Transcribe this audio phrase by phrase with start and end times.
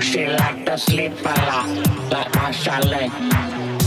[0.00, 1.68] She like to sleep a lot,
[2.10, 3.85] like my chalet.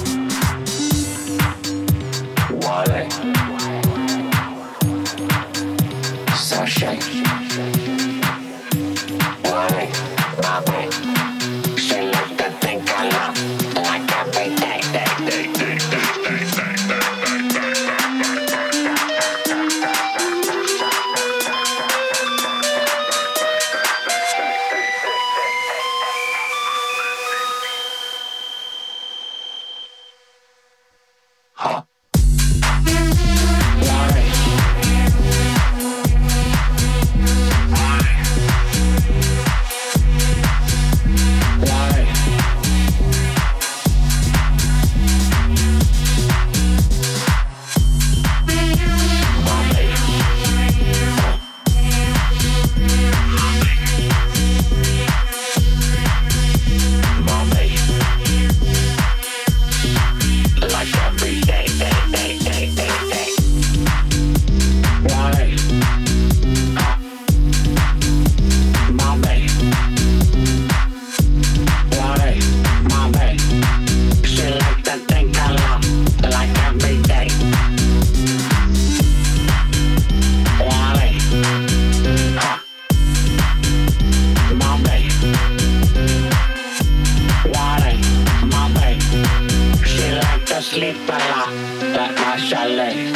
[90.70, 91.50] sleep a lot,
[91.94, 93.09] but I shall lay.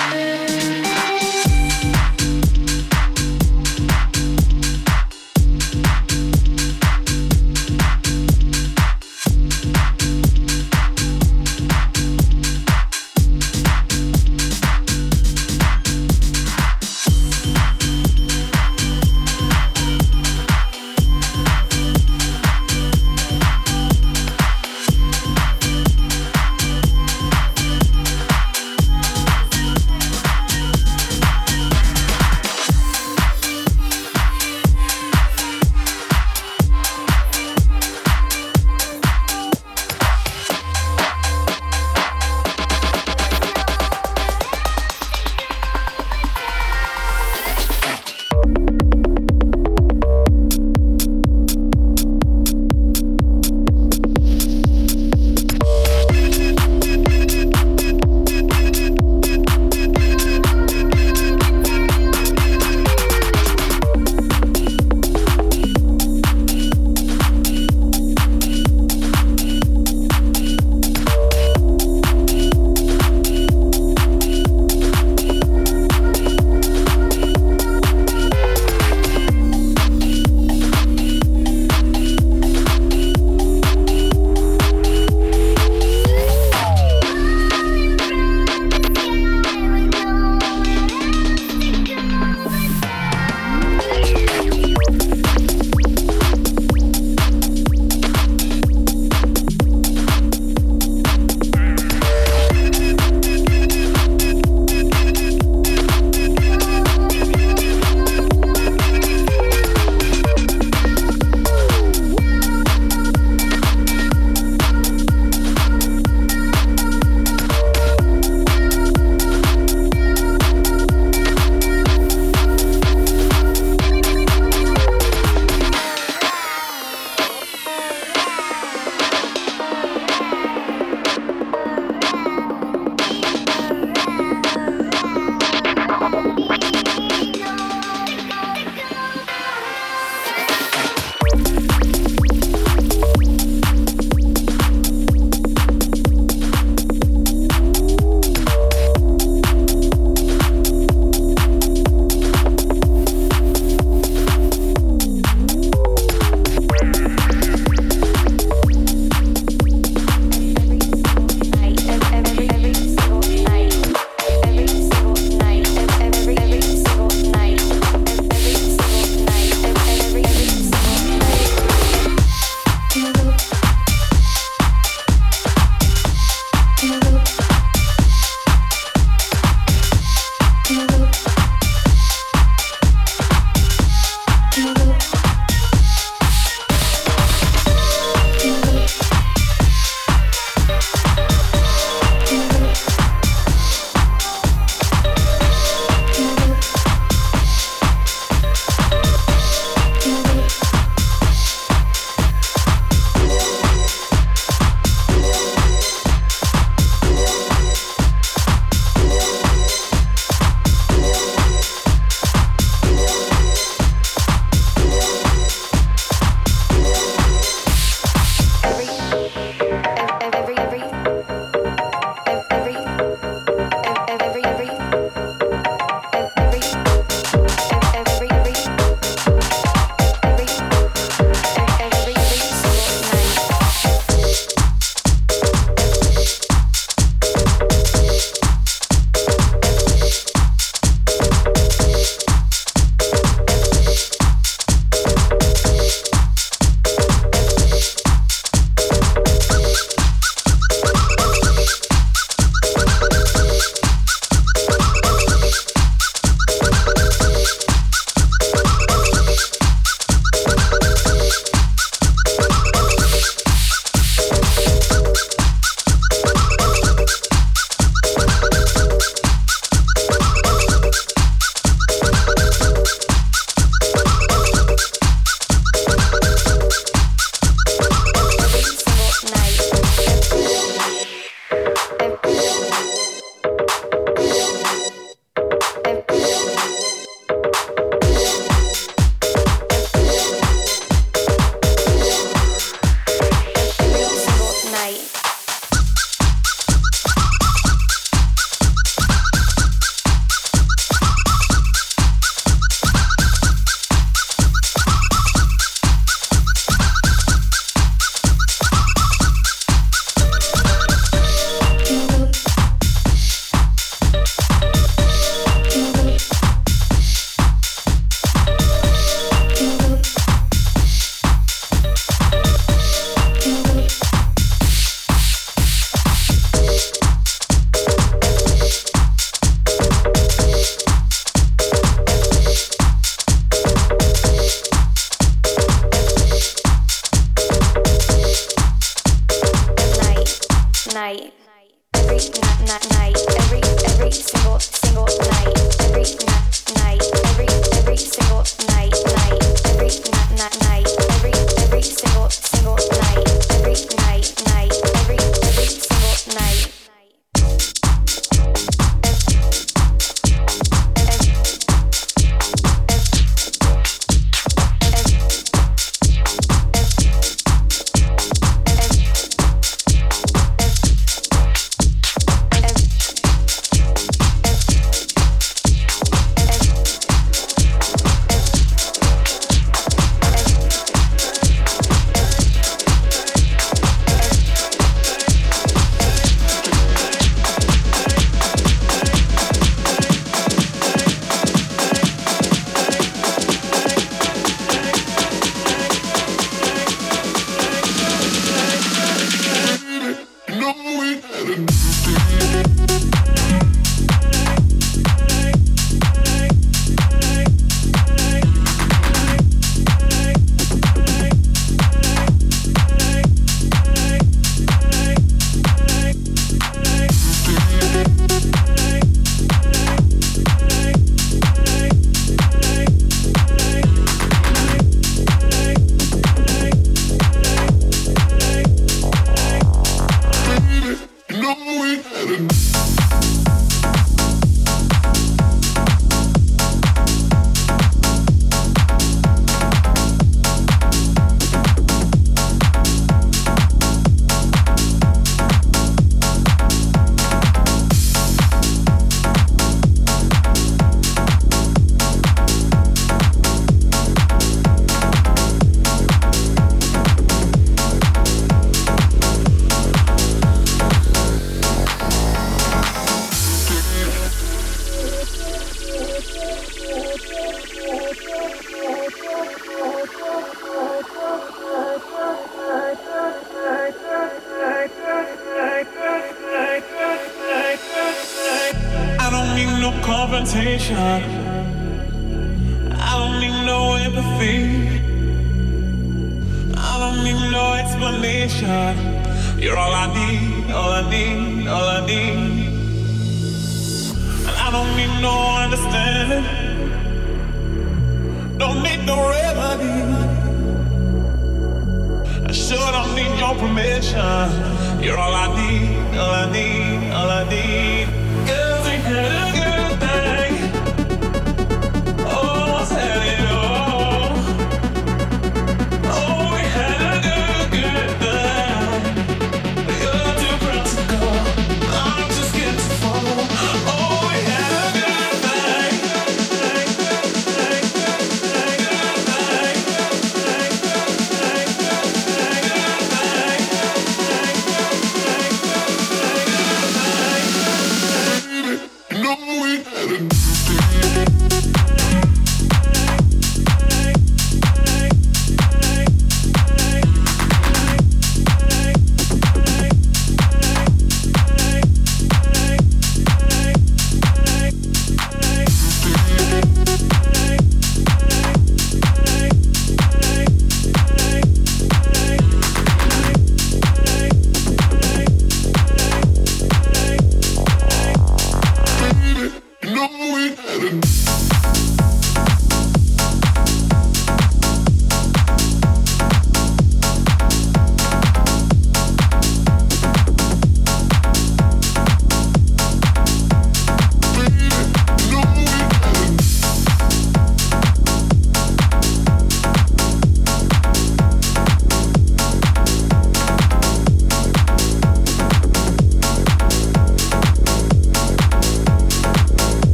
[505.53, 505.82] Wadi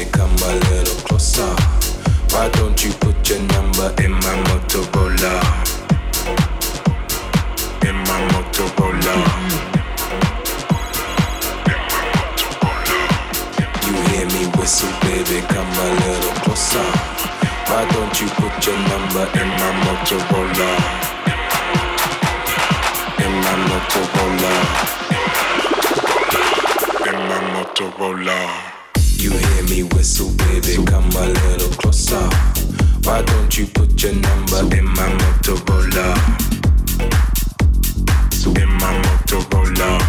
[0.00, 1.54] say come a little closer?
[2.32, 5.34] Why don't you put your number in my Motorola?
[7.88, 9.16] In my Motorola.
[13.84, 16.88] You hear me whistle, baby, come a little closer.
[17.70, 20.70] Why don't you put your number in my Motorola?
[23.24, 24.54] In my Motorola.
[27.08, 28.79] In my Motorola.
[29.20, 32.26] You hear me whistle, baby, come a little closer.
[33.04, 36.16] Why don't you put your number in my Motorola?
[38.56, 40.00] In my Motorola.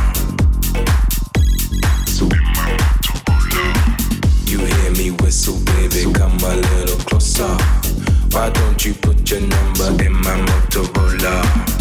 [2.22, 4.50] In my Motorola.
[4.50, 7.58] You hear me whistle, baby, come a little closer.
[8.32, 11.81] Why don't you put your number in my Motorola?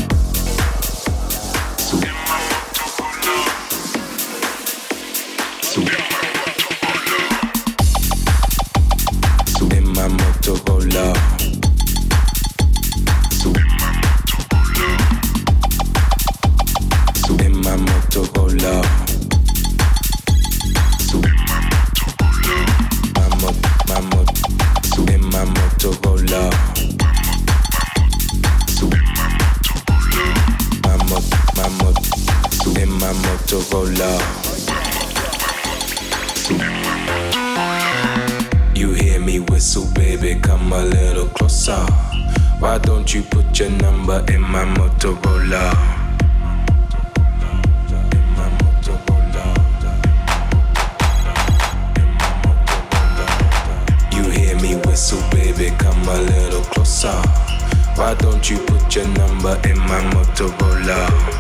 [58.91, 61.40] Put your number in my Motorola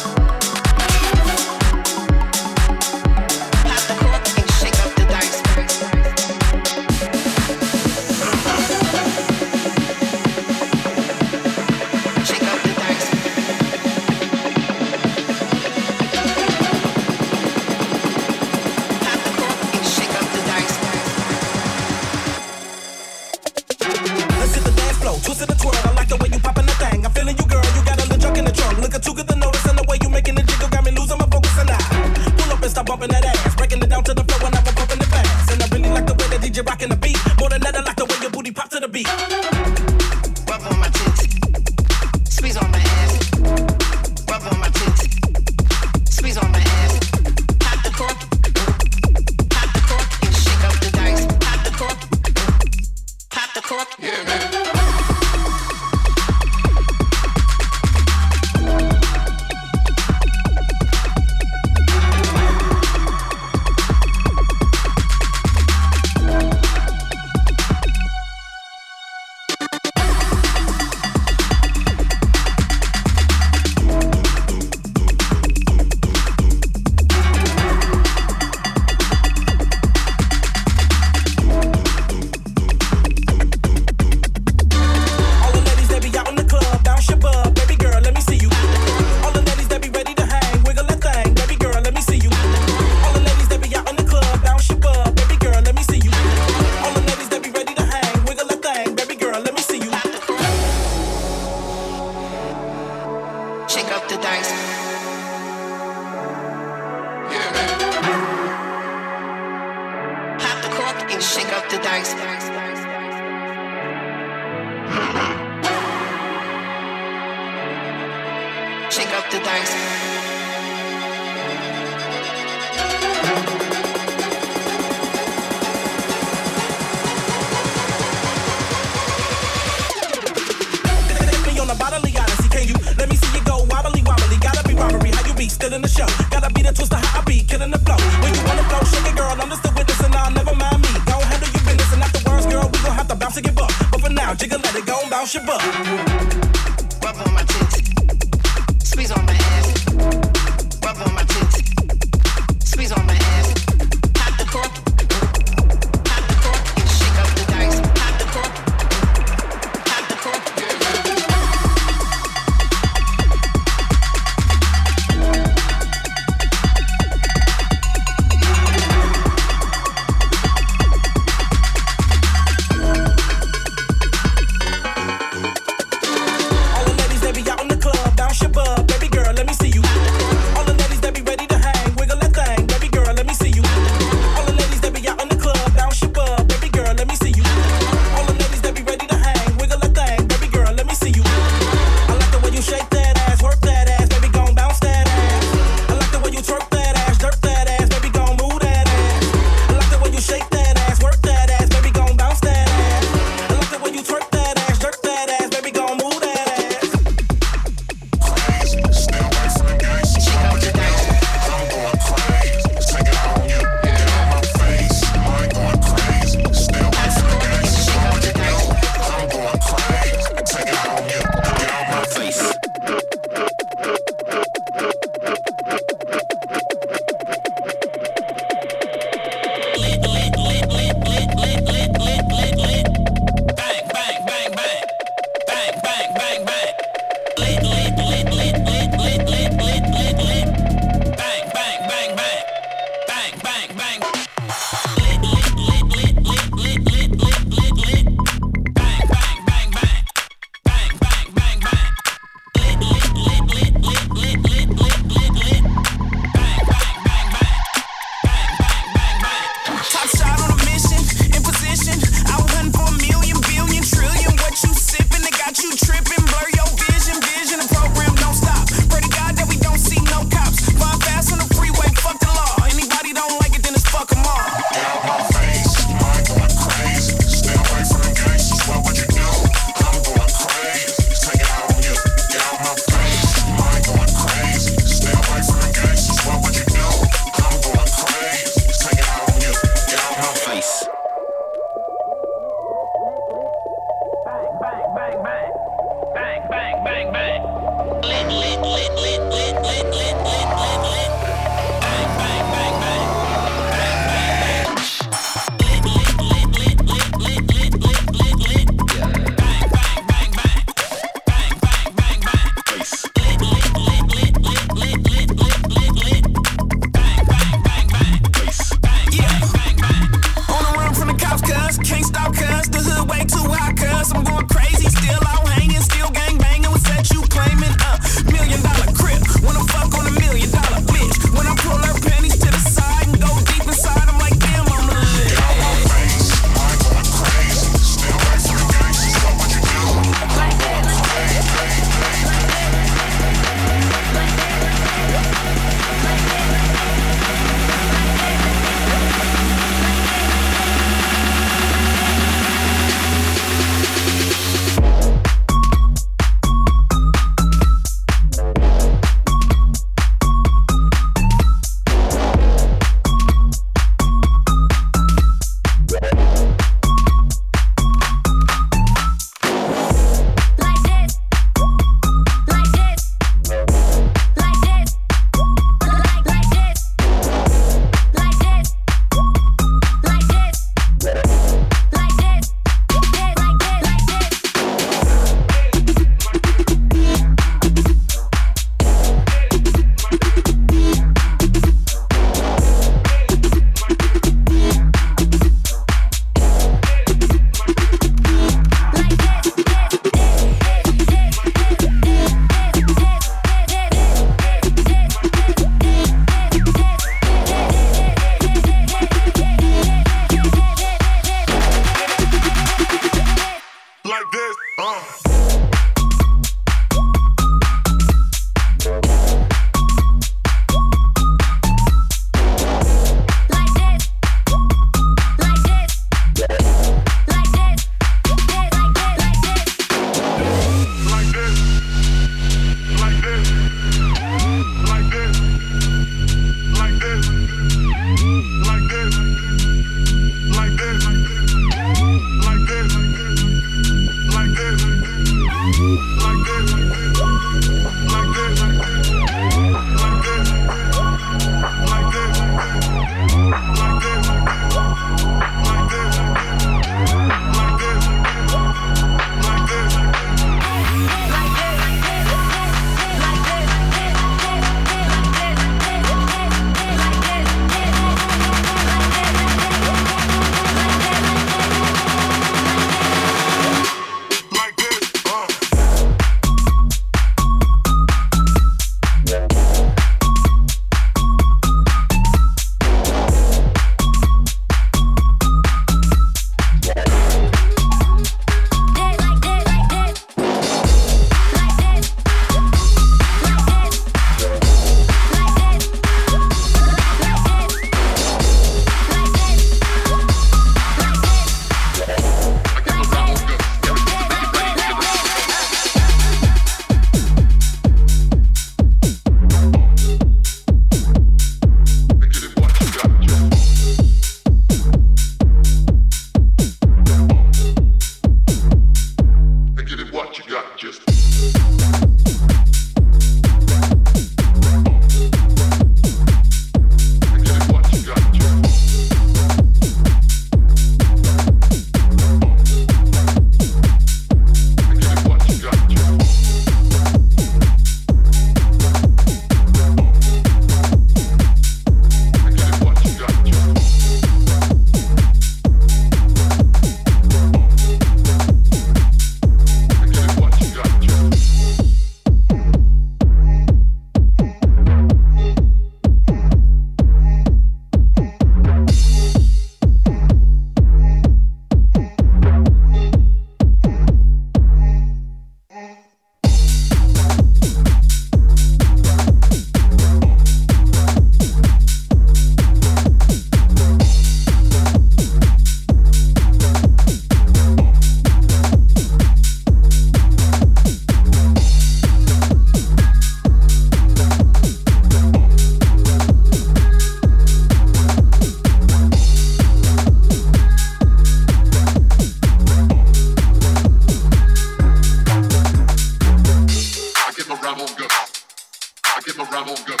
[599.22, 600.00] give a rebel good.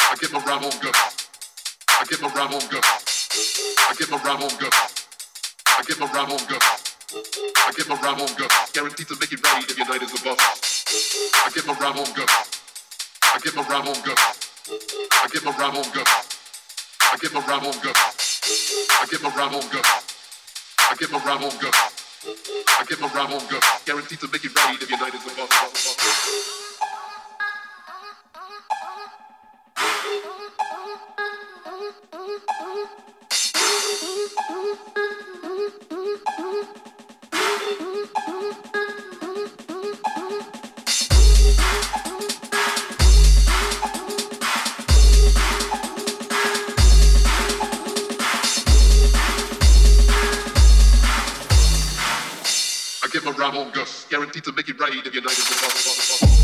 [0.00, 0.94] I give a rebel good.
[1.88, 2.84] I give a rebel good.
[2.84, 4.74] I give a rebel good.
[5.66, 6.62] I give a rebel good.
[7.56, 8.50] I give a rebel good.
[8.74, 10.88] Guaranteed to make it right if your night is a bust.
[11.46, 12.28] I give a rebel good.
[13.22, 14.18] I give a rebel good.
[15.12, 16.08] I give a rebel good.
[17.00, 17.96] I give a rebel good.
[17.96, 19.86] I give a rebel good.
[20.78, 21.74] I give a rebel good.
[22.68, 23.62] I give a rebel good.
[23.86, 26.67] Guaranteed to make it right if your night is a bust.
[32.78, 32.84] I
[53.10, 55.30] give my a on Gus, guaranteed to make it right if you're not.
[55.30, 56.37] with us.